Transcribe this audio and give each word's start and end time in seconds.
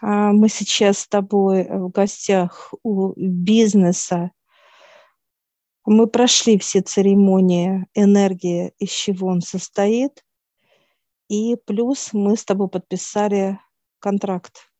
А, 0.00 0.32
мы 0.32 0.48
сейчас 0.48 1.00
с 1.00 1.08
тобой 1.08 1.66
в 1.68 1.90
гостях 1.90 2.72
у 2.82 3.12
бизнеса. 3.16 4.30
Мы 5.84 6.06
прошли 6.06 6.58
все 6.58 6.80
церемонии 6.80 7.86
энергии, 7.94 8.72
из 8.78 8.90
чего 8.90 9.28
он 9.28 9.40
состоит. 9.40 10.24
И 11.28 11.56
плюс 11.66 12.12
мы 12.12 12.36
с 12.36 12.44
тобой 12.44 12.68
подписали 12.68 13.58
контракт. 13.98 14.70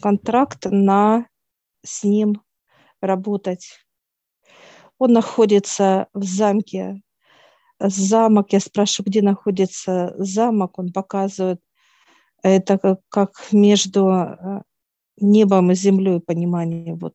Контракт 0.00 0.66
на 0.66 1.28
с 1.84 2.04
ним 2.04 2.42
работать. 3.00 3.86
Он 4.98 5.12
находится 5.12 6.08
в 6.14 6.24
замке. 6.24 7.02
Замок, 7.78 8.52
я 8.54 8.60
спрашиваю, 8.60 9.10
где 9.10 9.20
находится 9.20 10.14
замок, 10.16 10.78
он 10.78 10.92
показывает 10.92 11.60
это 12.48 12.78
как, 12.78 13.00
как 13.08 13.52
между 13.52 14.08
э, 14.08 14.62
небом 15.18 15.72
и 15.72 15.74
землей 15.74 16.20
понимание 16.20 16.94
вот 16.94 17.14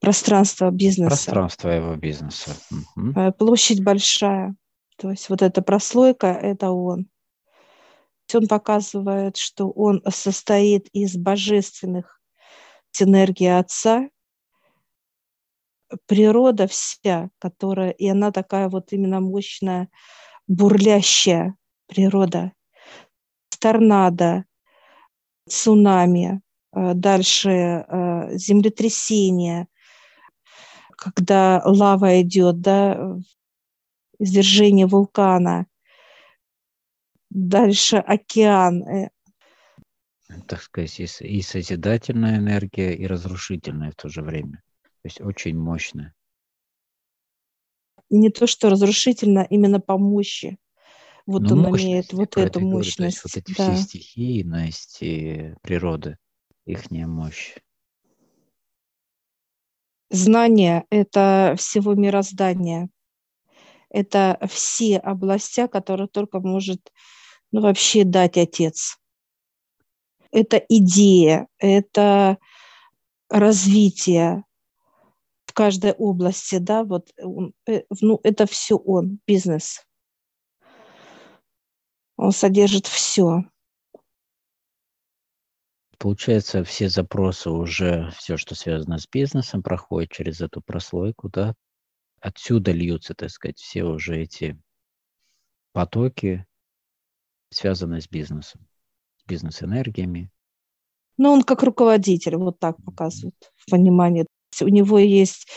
пространство 0.00 0.70
бизнеса. 0.70 1.08
Пространство 1.08 1.68
его 1.68 1.94
бизнеса. 1.96 2.56
Угу. 2.96 3.32
Площадь 3.38 3.82
большая. 3.82 4.56
То 4.96 5.10
есть 5.10 5.28
вот 5.28 5.42
эта 5.42 5.62
прослойка– 5.62 6.26
это 6.42 6.70
он. 6.70 7.08
Он 8.32 8.48
показывает, 8.48 9.36
что 9.36 9.70
он 9.70 10.02
состоит 10.08 10.88
из 10.92 11.16
божественных 11.16 12.20
энергии 12.98 13.48
Отца, 13.48 14.08
природа 16.06 16.66
вся, 16.66 17.28
которая, 17.38 17.90
и 17.90 18.08
она 18.08 18.32
такая 18.32 18.68
вот 18.68 18.92
именно 18.92 19.20
мощная, 19.20 19.88
бурлящая 20.46 21.54
природа– 21.86 22.52
торнадо, 23.64 24.44
цунами, 25.48 26.42
э, 26.76 26.92
дальше 26.92 27.48
э, 27.48 28.36
землетрясение, 28.36 29.68
когда 30.90 31.62
лава 31.64 32.20
идет, 32.20 32.60
да, 32.60 33.16
извержение 34.18 34.86
вулкана, 34.86 35.66
дальше 37.30 37.96
океан. 37.96 38.82
Э. 38.82 39.08
Так 40.46 40.60
сказать, 40.60 41.00
и 41.00 41.40
созидательная 41.40 42.36
энергия, 42.36 42.92
и 42.92 43.06
разрушительная 43.06 43.92
в 43.92 43.94
то 43.94 44.10
же 44.10 44.20
время. 44.20 44.62
То 44.82 45.08
есть 45.08 45.22
очень 45.22 45.56
мощная. 45.56 46.12
Не 48.10 48.28
то, 48.28 48.46
что 48.46 48.68
разрушительно, 48.68 49.46
именно 49.48 49.80
по 49.80 49.96
мощи. 49.96 50.58
Вот 51.26 51.42
ну, 51.42 51.56
он 51.56 51.76
имеет 51.76 52.12
вот 52.12 52.36
эту 52.36 52.60
мощность. 52.60 53.22
вот 53.24 53.36
эти 53.36 53.56
да. 53.56 53.74
все 53.74 53.82
стихийности 53.82 55.56
природы, 55.62 56.18
их 56.66 56.90
мощь. 56.90 57.54
Знание– 60.10 60.84
это 60.90 61.54
всего 61.58 61.94
мироздания. 61.94 62.90
Это 63.88 64.38
все 64.48 64.98
области, 64.98 65.66
которые 65.66 66.08
только 66.08 66.40
может 66.40 66.92
ну, 67.52 67.60
вообще 67.60 68.04
дать 68.04 68.36
Отец. 68.36 68.98
Это 70.32 70.56
идея, 70.68 71.46
это 71.58 72.38
развитие 73.30 74.44
в 75.46 75.52
каждой 75.52 75.92
области, 75.92 76.58
да, 76.58 76.82
вот, 76.82 77.12
э, 77.16 77.82
ну, 78.00 78.20
это 78.24 78.46
все 78.46 78.76
он, 78.76 79.20
бизнес. 79.26 79.86
Он 82.16 82.32
содержит 82.32 82.86
все. 82.86 83.44
Получается, 85.98 86.64
все 86.64 86.88
запросы 86.88 87.50
уже, 87.50 88.10
все, 88.18 88.36
что 88.36 88.54
связано 88.54 88.98
с 88.98 89.08
бизнесом, 89.08 89.62
проходит 89.62 90.10
через 90.10 90.40
эту 90.40 90.60
прослойку, 90.60 91.28
да? 91.28 91.54
Отсюда 92.20 92.72
льются, 92.72 93.14
так 93.14 93.30
сказать, 93.30 93.58
все 93.58 93.84
уже 93.84 94.18
эти 94.18 94.60
потоки, 95.72 96.46
связанные 97.50 98.00
с 98.00 98.08
бизнесом, 98.08 98.66
с 99.16 99.24
бизнес-энергиями. 99.26 100.30
Ну, 101.16 101.30
он 101.30 101.42
как 101.42 101.62
руководитель, 101.62 102.36
вот 102.36 102.58
так 102.58 102.76
показывает 102.84 103.52
в 103.56 103.70
понимании. 103.70 104.26
У 104.60 104.68
него 104.68 104.98
есть 104.98 105.48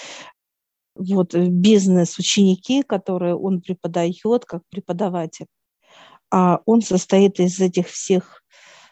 вот 0.95 1.35
бизнес-ученики, 1.35 2.83
которые 2.83 3.35
он 3.35 3.61
преподает 3.61 4.45
как 4.45 4.63
преподаватель 4.69 5.47
а 6.29 6.59
он 6.65 6.81
состоит 6.81 7.39
из 7.39 7.59
этих 7.59 7.87
всех 7.87 8.43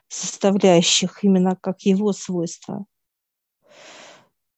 составляющих, 0.07 1.23
именно 1.23 1.56
как 1.56 1.81
его 1.81 2.13
свойства. 2.13 2.85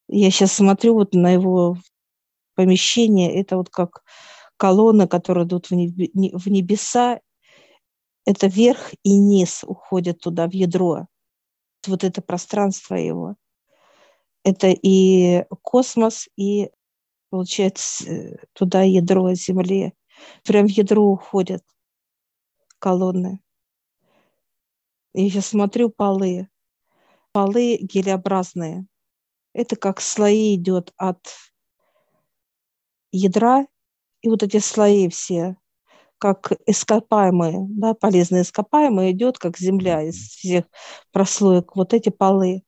Я 0.08 0.32
сейчас 0.32 0.54
смотрю 0.54 0.94
вот 0.94 1.14
на 1.14 1.32
его 1.32 1.78
помещение, 2.56 3.40
это 3.40 3.58
вот 3.58 3.70
как 3.70 4.04
колонны, 4.58 5.08
которые 5.08 5.46
идут 5.46 5.70
в 5.70 5.74
небеса, 5.74 7.20
это 8.26 8.48
верх 8.48 8.94
и 9.04 9.18
низ 9.18 9.64
уходят 9.64 10.20
туда, 10.20 10.48
в 10.48 10.54
ядро. 10.54 11.08
Вот 11.86 12.04
это 12.04 12.22
пространство 12.22 12.96
его. 12.96 13.36
Это 14.44 14.68
и 14.70 15.46
космос, 15.62 16.28
и, 16.36 16.70
получается, 17.30 18.40
туда 18.54 18.82
ядро 18.82 19.34
Земли. 19.34 19.94
Прям 20.44 20.68
в 20.68 20.72
ядро 20.72 21.04
уходят 21.04 21.64
колонны. 22.80 23.42
Я 25.14 25.42
смотрю 25.42 25.90
полы. 25.90 26.48
Полы 27.32 27.78
гелеобразные. 27.78 28.86
Это 29.54 29.76
как 29.76 30.02
слои 30.02 30.56
идет 30.56 30.94
от 30.98 31.20
ядра, 33.12 33.66
и 34.22 34.30
вот 34.30 34.44
эти 34.44 34.60
слои 34.60 35.10
все, 35.10 35.58
как 36.18 36.52
ископаемые, 36.66 37.66
да, 37.70 37.94
полезные 37.94 38.44
ископаемые, 38.44 39.12
идет 39.12 39.38
как 39.38 39.58
земля 39.58 40.04
из 40.04 40.16
всех 40.16 40.66
прослоек. 41.12 41.76
Вот 41.76 41.94
эти 41.94 42.10
полы 42.10 42.64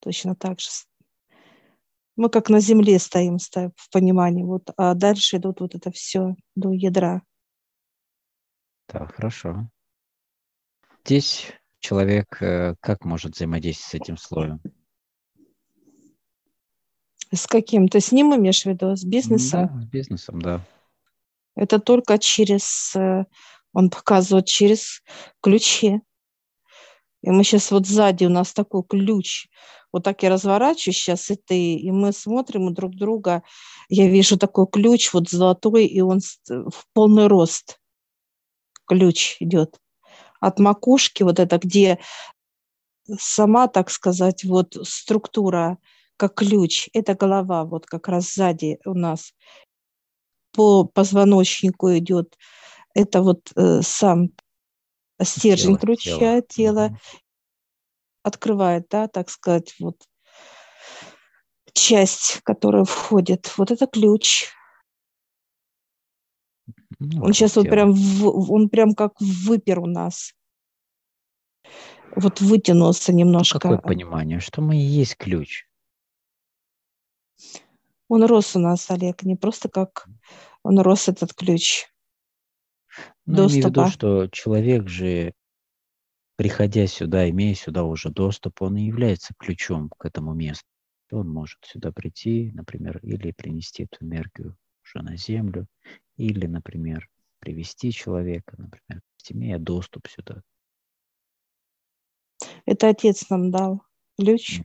точно 0.00 0.34
так 0.34 0.60
же. 0.60 0.68
Мы 2.16 2.28
как 2.28 2.48
на 2.48 2.60
земле 2.60 2.98
стоим, 2.98 3.38
стоим 3.38 3.72
в 3.76 3.90
понимании, 3.90 4.44
вот, 4.44 4.70
а 4.76 4.94
дальше 4.94 5.38
идут 5.38 5.60
вот 5.60 5.74
это 5.74 5.90
все 5.90 6.36
до 6.54 6.72
ядра. 6.72 7.22
Так, 8.86 9.14
хорошо. 9.14 9.68
Здесь 11.04 11.52
человек 11.80 12.40
э, 12.40 12.74
как 12.80 13.04
может 13.04 13.34
взаимодействовать 13.34 13.90
с 13.90 13.94
этим 13.94 14.16
слоем? 14.16 14.60
С 17.32 17.46
каким? 17.46 17.88
То 17.88 18.00
с 18.00 18.12
ним 18.12 18.34
имеешь 18.34 18.62
в 18.62 18.66
виду? 18.66 18.96
С 18.96 19.04
бизнесом? 19.04 19.66
Да, 19.66 19.82
с 19.82 19.86
бизнесом, 19.86 20.40
да. 20.40 20.64
Это 21.56 21.78
только 21.78 22.18
через, 22.18 22.94
э, 22.96 23.24
он 23.72 23.90
показывает 23.90 24.46
через 24.46 25.02
ключи. 25.42 26.00
И 27.22 27.30
мы 27.30 27.44
сейчас 27.44 27.70
вот 27.70 27.86
сзади 27.86 28.24
у 28.24 28.30
нас 28.30 28.52
такой 28.52 28.82
ключ. 28.84 29.48
Вот 29.92 30.04
так 30.04 30.22
я 30.22 30.30
разворачиваю 30.30 30.94
сейчас, 30.94 31.30
и 31.30 31.36
ты, 31.36 31.74
и 31.74 31.90
мы 31.90 32.12
смотрим 32.12 32.74
друг 32.74 32.96
друга. 32.96 33.42
Я 33.88 34.08
вижу 34.08 34.36
такой 34.36 34.66
ключ 34.66 35.12
вот 35.12 35.28
золотой, 35.28 35.86
и 35.86 36.00
он 36.00 36.20
в 36.48 36.84
полный 36.92 37.28
рост 37.28 37.78
ключ 38.86 39.36
идет. 39.40 39.78
От 40.40 40.58
макушки, 40.58 41.22
вот 41.22 41.38
это, 41.38 41.58
где 41.58 41.98
сама, 43.18 43.68
так 43.68 43.90
сказать, 43.90 44.44
вот 44.44 44.76
структура, 44.82 45.78
как 46.16 46.34
ключ, 46.34 46.88
это 46.92 47.14
голова, 47.14 47.64
вот 47.64 47.86
как 47.86 48.08
раз 48.08 48.34
сзади 48.34 48.78
у 48.84 48.94
нас. 48.94 49.32
По 50.52 50.84
позвоночнику 50.84 51.96
идет, 51.96 52.36
это 52.94 53.22
вот 53.22 53.50
э, 53.56 53.82
сам 53.82 54.30
стержень 55.20 55.76
тело, 55.76 55.78
ключа, 55.78 56.18
тело, 56.18 56.42
тело 56.42 56.98
открывает, 58.24 58.86
да, 58.90 59.06
так 59.06 59.30
сказать, 59.30 59.74
вот 59.78 59.96
часть, 61.74 62.40
которая 62.42 62.84
входит. 62.84 63.52
Вот 63.56 63.70
это 63.70 63.86
ключ. 63.86 64.48
Ну, 66.98 67.24
он 67.24 67.32
сейчас 67.32 67.56
вот 67.56 67.68
прям, 67.68 67.92
в, 67.92 68.52
он 68.52 68.68
прям 68.68 68.94
как 68.94 69.12
выпер 69.20 69.80
у 69.80 69.86
нас. 69.86 70.34
Вот 72.16 72.40
вытянулся 72.40 73.12
ну, 73.12 73.18
немножко. 73.18 73.58
Какое 73.58 73.78
понимание, 73.78 74.40
что 74.40 74.62
мы 74.62 74.76
и 74.76 74.84
есть 74.84 75.16
ключ? 75.16 75.66
Он 78.08 78.24
рос 78.24 78.54
у 78.54 78.60
нас, 78.60 78.90
Олег, 78.90 79.22
не 79.22 79.34
просто 79.34 79.68
как 79.68 80.06
он 80.62 80.78
рос 80.78 81.08
этот 81.08 81.34
ключ. 81.34 81.86
Ну, 83.26 83.36
доступа. 83.36 83.52
имею 83.52 83.64
в 83.64 83.70
виду, 83.70 83.88
что 83.88 84.28
человек 84.28 84.88
же, 84.88 85.32
приходя 86.36 86.86
сюда, 86.86 87.28
имея 87.30 87.54
сюда 87.54 87.84
уже 87.84 88.10
доступ, 88.10 88.62
он 88.62 88.76
и 88.76 88.84
является 88.84 89.34
ключом 89.38 89.90
к 89.90 90.04
этому 90.04 90.34
месту. 90.34 90.66
Он 91.10 91.28
может 91.28 91.58
сюда 91.64 91.92
прийти, 91.92 92.50
например, 92.54 92.98
или 93.02 93.32
принести 93.32 93.84
эту 93.84 94.04
энергию 94.04 94.56
уже 94.82 95.04
на 95.04 95.16
землю, 95.16 95.66
или, 96.16 96.46
например, 96.46 97.08
привести 97.38 97.92
человека, 97.92 98.54
например, 98.58 99.02
имея 99.28 99.58
доступ 99.58 100.08
сюда. 100.08 100.42
Это 102.66 102.88
отец 102.88 103.28
нам 103.30 103.50
дал 103.50 103.82
ключ. 104.16 104.60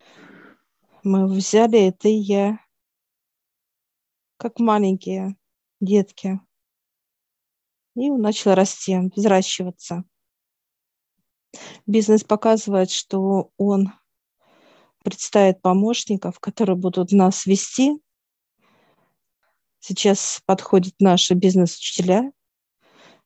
Мы 1.03 1.27
взяли 1.27 1.87
это 1.87 2.07
и 2.09 2.13
я, 2.13 2.59
как 4.37 4.59
маленькие 4.59 5.37
детки. 5.79 6.39
И 7.95 8.09
он 8.09 8.21
начал 8.21 8.53
расти, 8.53 8.97
взращиваться. 9.15 10.03
Бизнес 11.85 12.23
показывает, 12.23 12.91
что 12.91 13.51
он 13.57 13.91
представит 15.03 15.61
помощников, 15.61 16.39
которые 16.39 16.75
будут 16.75 17.11
нас 17.11 17.45
вести. 17.45 17.99
Сейчас 19.79 20.41
подходят 20.45 20.93
наши 20.99 21.33
бизнес-учителя. 21.33 22.31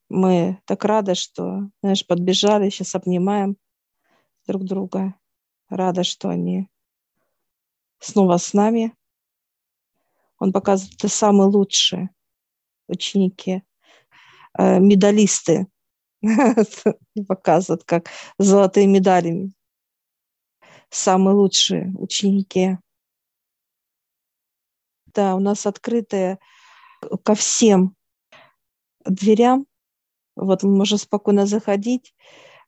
Мы 0.08 0.60
так 0.66 0.84
рады, 0.84 1.14
что, 1.14 1.68
знаешь, 1.82 2.06
подбежали, 2.06 2.70
сейчас 2.70 2.94
обнимаем 2.94 3.56
друг 4.46 4.64
друга. 4.64 5.14
Рада, 5.68 6.04
что 6.04 6.28
они 6.28 6.68
снова 7.98 8.36
с 8.36 8.52
нами. 8.52 8.94
Он 10.38 10.52
показывает, 10.52 10.94
это 10.96 11.08
самые 11.08 11.48
лучшие 11.48 12.10
ученики, 12.86 13.62
э, 14.58 14.78
медалисты 14.78 15.66
показывают, 17.28 17.84
как 17.84 18.10
золотые 18.38 18.86
медали. 18.86 19.52
Самые 20.90 21.34
лучшие 21.34 21.92
ученики. 21.96 22.78
Да, 25.14 25.36
у 25.36 25.40
нас 25.40 25.66
открытые 25.66 26.38
ко 27.22 27.34
всем 27.34 27.94
дверям. 29.04 29.66
Вот 30.36 30.62
мы 30.62 30.76
можем 30.76 30.98
спокойно 30.98 31.46
заходить. 31.46 32.14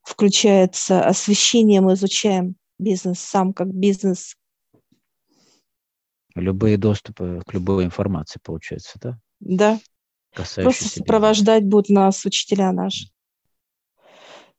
Включается 0.03 1.05
освещение, 1.05 1.81
мы 1.81 1.95
изучаем 1.95 2.57
бизнес 2.79 3.19
сам 3.19 3.53
как 3.53 3.69
бизнес. 3.69 4.37
Любые 6.37 6.77
доступы 6.77 7.43
к 7.45 7.53
любой 7.55 7.85
информации, 7.85 8.39
получается, 8.43 8.99
да? 9.03 9.19
Да. 9.41 9.81
Просто 10.35 10.89
сопровождать 10.89 11.65
будут 11.65 11.89
нас 11.89 12.25
учителя 12.25 12.71
наши, 12.71 13.07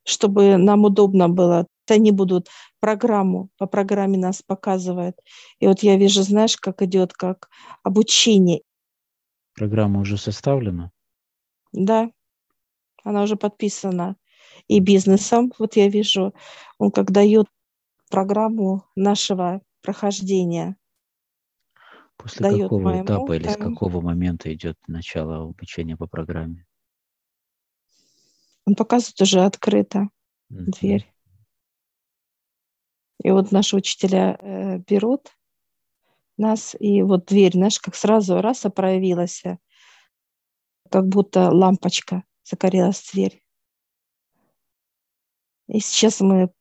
чтобы 0.04 0.58
нам 0.58 0.86
удобно 0.86 1.30
было. 1.30 1.68
Они 1.92 2.12
будут 2.12 2.50
программу, 2.80 3.50
по 3.58 3.68
программе 3.68 4.18
нас 4.18 4.42
показывают. 4.42 5.18
И 5.60 5.68
вот 5.68 5.80
я 5.84 5.98
вижу, 5.98 6.22
знаешь, 6.22 6.58
как 6.58 6.82
идет, 6.82 7.14
как 7.14 7.50
обучение. 7.84 8.62
Программа 9.54 10.02
уже 10.02 10.18
составлена? 10.18 10.92
Да, 11.72 12.10
она 13.04 13.24
уже 13.24 13.36
подписана. 13.36 14.16
И 14.68 14.80
бизнесом, 14.80 15.54
вот 15.60 15.76
я 15.76 15.88
вижу, 15.88 16.34
он 16.78 16.92
как 16.92 17.12
дает 17.12 17.48
программу 18.10 18.86
нашего 18.96 19.62
прохождения. 19.82 20.76
После 22.18 22.50
дает 22.50 22.64
какого 22.64 22.82
моему, 22.82 23.06
этапа 23.06 23.34
или 23.34 23.44
там... 23.44 23.54
с 23.54 23.58
какого 23.58 24.02
момента 24.02 24.54
идет 24.54 24.78
начало 24.88 25.44
обучения 25.44 25.96
по 25.96 26.08
программе? 26.08 26.66
Он 28.66 28.76
показывает 28.76 29.22
уже 29.22 29.42
открыто 29.42 30.10
mm-hmm. 30.52 30.80
дверь. 30.80 31.14
И 33.24 33.32
вот 33.32 33.52
наши 33.52 33.76
учителя 33.76 34.38
э, 34.40 34.78
берут 34.78 35.32
нас, 36.38 36.76
и 36.80 37.02
вот 37.02 37.26
дверь, 37.26 37.54
знаешь, 37.54 37.80
как 37.80 37.96
сразу 37.96 38.42
раз 38.42 38.66
проявилась, 38.76 39.44
как 40.90 41.08
будто 41.08 41.50
лампочка 41.50 42.24
загорелась 42.44 43.10
дверь. 43.12 43.44
И 45.68 45.80
сейчас 45.80 46.22
мы 46.22 46.52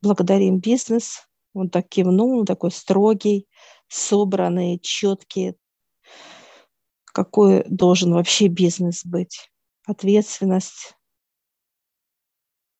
благодарим 0.00 0.60
бизнес. 0.60 1.28
Он 1.54 1.70
так 1.70 1.88
кивнул, 1.88 2.44
такой 2.44 2.70
строгий, 2.70 3.48
собранный, 3.88 4.78
четкий. 4.78 5.56
Какой 7.04 7.64
должен 7.64 8.12
вообще 8.12 8.46
бизнес 8.46 9.04
быть? 9.04 9.50
Ответственность. 9.86 10.94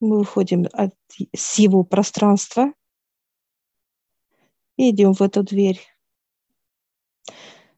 Мы 0.00 0.18
выходим 0.18 0.68
от, 0.72 0.94
с 1.34 1.58
его 1.58 1.82
пространства 1.82 2.72
и 4.78 4.90
идем 4.90 5.12
в 5.12 5.20
эту 5.20 5.42
дверь. 5.42 5.80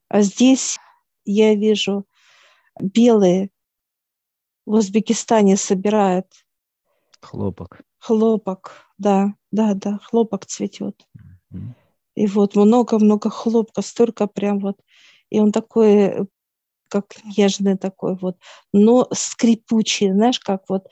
А 0.08 0.22
здесь 0.22 0.78
я 1.24 1.54
вижу 1.54 2.06
белые 2.80 3.50
в 4.66 4.74
Узбекистане 4.74 5.56
собирают 5.56 6.26
хлопок. 7.20 7.80
Хлопок, 7.98 8.86
да, 8.98 9.34
да, 9.50 9.74
да, 9.74 9.98
хлопок 10.02 10.46
цветет. 10.46 11.06
Mm-hmm. 11.52 11.74
И 12.16 12.26
вот 12.26 12.54
много-много 12.54 13.30
хлопка, 13.30 13.82
столько 13.82 14.26
прям 14.26 14.58
вот. 14.60 14.78
И 15.30 15.40
он 15.40 15.52
такой, 15.52 16.28
как 16.88 17.06
нежный 17.36 17.78
такой 17.78 18.16
вот, 18.16 18.36
но 18.72 19.08
скрипучий, 19.12 20.12
знаешь, 20.12 20.40
как 20.40 20.64
вот, 20.68 20.88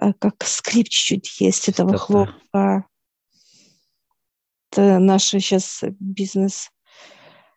э, 0.00 0.12
как 0.12 0.44
скрип 0.44 0.88
чуть-чуть 0.88 1.40
есть 1.40 1.68
этого 1.68 1.96
хлопка. 1.96 2.86
Это 4.78 5.00
наши 5.00 5.40
сейчас 5.40 5.82
бизнес 5.98 6.70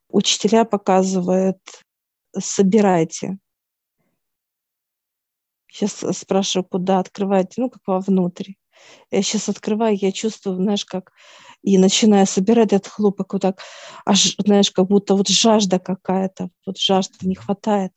учителя 0.10 0.66
показывают, 0.66 1.60
собирайте. 2.36 3.38
Сейчас 5.68 6.04
спрашиваю, 6.18 6.68
куда 6.68 6.98
открывать, 6.98 7.54
ну, 7.58 7.70
как 7.70 7.84
вовнутрь. 7.86 8.54
Я 9.12 9.22
сейчас 9.22 9.50
открываю, 9.50 9.96
я 10.02 10.12
чувствую, 10.12 10.56
знаешь, 10.56 10.84
как 10.84 11.12
и 11.62 11.78
начинаю 11.78 12.26
собирать 12.26 12.74
этот 12.74 12.92
хлопок, 12.92 13.34
вот 13.34 13.44
так, 13.44 13.62
аж, 14.04 14.36
знаешь, 14.40 14.72
как 14.72 14.88
будто 14.88 15.14
вот 15.14 15.28
жажда 15.28 15.78
какая-то, 15.78 16.50
вот 16.66 16.80
жажда 16.80 17.18
не 17.22 17.36
хватает 17.36 17.92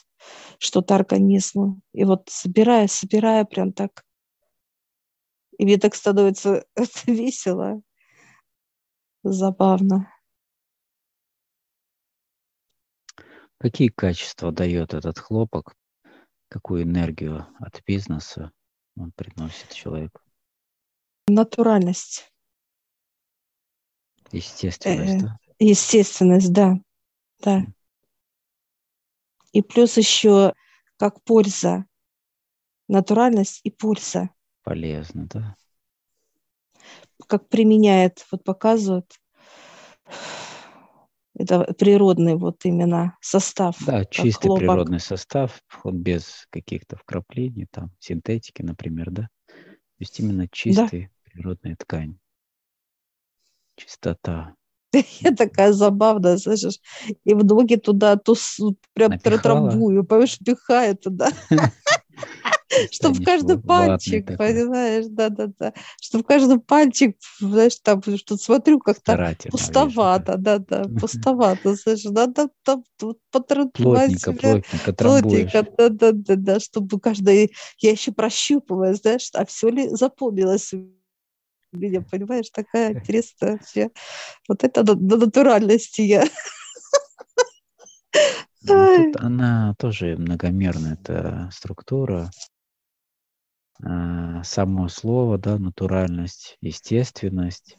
что-то 0.59 0.97
организму. 0.97 1.81
И 1.95 2.05
вот 2.05 2.29
собирая, 2.29 2.89
собирая 2.89 3.47
прям 3.47 3.73
так. 3.73 4.05
И 5.57 5.65
мне 5.65 5.79
так 5.79 5.95
становится 5.95 6.67
весело, 7.07 7.81
забавно. 9.33 10.11
Какие 13.59 13.89
качества 13.89 14.53
дает 14.53 14.95
этот 14.95 15.19
хлопок? 15.19 15.75
Какую 16.49 16.83
энергию 16.83 17.47
от 17.59 17.83
бизнеса 17.87 18.53
он 18.97 19.13
приносит 19.13 19.73
человеку? 19.73 20.21
Натуральность. 21.27 22.31
Естественность, 24.31 25.23
да? 25.23 25.39
Естественность, 25.59 26.53
да. 26.53 26.75
Да. 27.41 27.65
И 29.53 29.63
плюс 29.63 29.97
еще 29.97 30.53
как 30.97 31.23
польза. 31.23 31.87
Натуральность 32.89 33.61
и 33.65 33.71
польза. 33.71 34.31
Полезно, 34.63 35.27
да. 35.27 35.57
Как 37.27 37.49
применяет, 37.49 38.25
вот 38.31 38.45
показывают. 38.45 39.13
Это 41.37 41.75
природный 41.75 42.37
вот 42.37 42.65
именно 42.65 43.17
состав. 43.21 43.77
Да, 43.85 44.05
чистый 44.05 44.47
хлопок. 44.47 44.61
природный 44.61 45.01
состав, 45.01 45.61
без 45.85 46.47
каких-то 46.51 46.97
вкраплений, 46.97 47.67
там, 47.71 47.91
синтетики, 47.99 48.63
например, 48.63 49.11
да? 49.11 49.29
То 49.47 50.01
есть 50.01 50.19
именно 50.21 50.49
чистый 50.49 51.11
природная 51.25 51.77
ткань. 51.77 52.19
Чистота. 53.77 54.55
Я 55.21 55.35
такая 55.35 55.73
забавная, 55.73 56.39
слышишь, 56.39 56.79
и 57.25 57.35
в 57.35 57.45
ноги 57.45 57.75
туда 57.77 58.17
тус, 58.17 58.61
прям 58.93 59.19
трамбую, 59.19 60.05
понимаешь, 60.05 60.39
пихаю 60.39 60.97
туда. 60.97 61.31
Чтобы 62.91 63.21
в 63.21 63.25
каждый 63.25 63.59
пальчик, 63.59 64.27
понимаешь, 64.37 65.07
да-да-да. 65.09 65.73
Чтобы 66.01 66.25
в 66.25 66.27
каждый 66.27 66.59
пальчик, 66.59 67.17
знаешь, 67.39 67.77
там, 67.83 68.03
что 68.17 68.37
смотрю, 68.37 68.79
как-то 68.79 69.17
пустовато, 69.51 70.37
да-да, 70.37 70.85
пустовато, 71.01 71.77
слышишь, 71.77 72.11
надо 72.11 72.49
там 72.63 72.85
потрамбовать 73.31 74.19
себя. 74.19 74.63
Плотненько, 74.97 75.67
да-да-да, 75.79 76.61
чтобы 76.61 77.01
каждый, 77.01 77.55
я 77.79 77.91
еще 77.91 78.13
прощупываю, 78.13 78.95
знаешь, 78.95 79.31
а 79.35 79.45
все 79.45 79.69
ли 79.69 79.89
запомнилось 79.89 80.73
меня, 81.73 82.03
понимаешь, 82.03 82.51
такая 82.51 82.93
интересная 82.93 83.53
вообще. 83.53 83.91
Вот 84.49 84.65
это 84.65 84.83
до, 84.83 84.95
до 84.95 85.17
натуральности 85.17 86.03
я. 86.03 86.25
Ну, 88.67 88.87
тут 89.13 89.23
она 89.23 89.75
тоже 89.79 90.17
многомерная, 90.17 90.95
эта 90.95 91.51
структура. 91.53 92.31
А, 93.83 94.43
само 94.45 94.89
слово, 94.89 95.39
да, 95.39 95.59
натуральность, 95.59 96.57
естественность. 96.61 97.79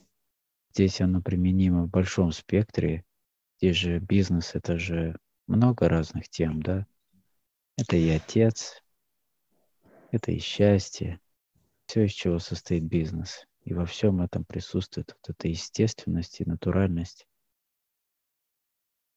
Здесь 0.74 1.00
оно 1.02 1.22
применимо 1.22 1.84
в 1.84 1.90
большом 1.90 2.32
спектре. 2.32 3.06
Здесь 3.58 3.78
же 3.78 4.00
бизнес, 4.00 4.56
это 4.56 4.78
же 4.78 5.18
много 5.48 5.88
разных 5.88 6.28
тем, 6.28 6.62
да. 6.62 6.86
Это 7.78 7.96
и 7.96 8.10
отец, 8.10 8.84
это 10.12 10.32
и 10.32 10.40
счастье, 10.40 11.20
все, 11.86 12.06
из 12.06 12.12
чего 12.12 12.40
состоит 12.40 12.84
бизнес. 12.84 13.46
И 13.64 13.74
во 13.74 13.86
всем 13.86 14.22
этом 14.22 14.46
присутствует 14.46 15.16
вот 15.18 15.36
эта 15.36 15.48
естественность 15.48 16.40
и 16.42 16.46
натуральность. 16.46 17.28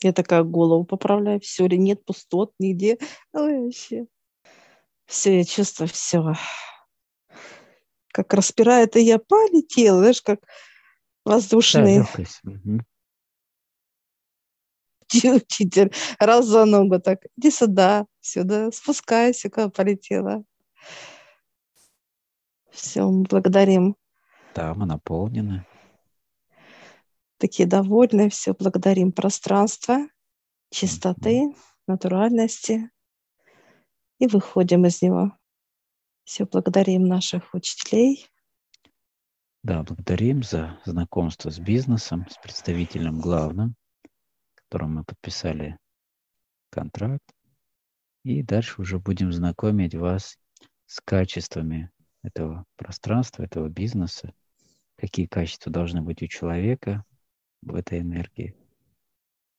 Я 0.01 0.13
такая 0.13 0.45
голову 0.45 0.85
поправляю, 0.85 1.41
все 1.41 1.67
ли 1.67 1.77
нет 1.77 2.05
пустот 2.05 2.55
нигде. 2.59 2.99
Ой, 3.33 3.59
вообще. 3.59 4.07
Все, 5.09 5.39
я 5.39 5.45
чувствую 5.45 5.89
все. 5.89 6.35
Как 8.13 8.35
распирает, 8.35 8.95
и 8.97 9.01
я 9.01 9.19
полетела, 9.19 9.99
знаешь, 10.01 10.23
как 10.23 10.41
воздушный. 11.25 12.01
Да, 12.01 12.07
Учитель 15.35 15.91
раз 16.19 16.45
за 16.45 16.67
ногу 16.67 17.01
так, 17.01 17.21
иди 17.39 17.51
сюда, 17.51 18.07
сюда, 18.21 18.71
спускайся, 18.71 19.49
куда 19.49 19.71
полетела. 19.71 20.45
Все, 22.71 23.11
мы 23.11 23.23
благодарим. 23.23 23.97
Да, 24.55 24.75
мы 24.75 24.85
наполнены 24.85 25.67
такие 27.39 27.67
довольные, 27.67 28.29
все 28.29 28.53
благодарим 28.53 29.13
пространства, 29.13 30.09
чистоты, 30.71 31.55
натуральности 31.87 32.91
и 34.19 34.27
выходим 34.27 34.87
из 34.87 35.03
него. 35.03 35.33
Все 36.25 36.45
благодарим 36.45 37.05
наших 37.05 37.55
учителей. 37.55 38.27
Да, 39.63 39.83
благодарим 39.83 40.43
за 40.43 40.79
знакомство 40.85 41.51
с 41.51 41.59
бизнесом, 41.59 42.27
с 42.29 42.37
представителем 42.37 43.21
главным, 43.21 43.75
которым 44.55 44.97
мы 44.97 45.05
подписали 45.05 45.79
контракт. 46.71 47.25
И 48.25 48.43
дальше 48.43 48.81
уже 48.81 48.99
будем 48.99 49.33
знакомить 49.33 49.95
вас 49.95 50.39
с 50.87 51.01
качествами 51.01 51.91
этого 52.23 52.65
пространства, 52.77 53.43
этого 53.43 53.69
бизнеса, 53.69 54.33
какие 54.97 55.27
качества 55.27 55.73
должны 55.73 56.03
быть 56.03 56.23
у 56.23 56.27
человека, 56.27 57.05
в 57.63 57.75
этой 57.75 58.01
энергии. 58.01 58.55